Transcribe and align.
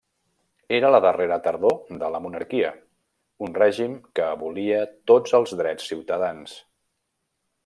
Era 0.77 0.89
la 0.93 1.01
darrera 1.05 1.37
tardor 1.47 1.75
de 2.03 2.09
la 2.15 2.21
monarquia, 2.25 2.71
un 3.49 3.55
règim 3.61 3.95
que 4.17 4.27
abolia 4.31 4.83
tots 5.13 5.41
els 5.43 5.59
drets 5.61 5.91
ciutadans. 5.95 6.61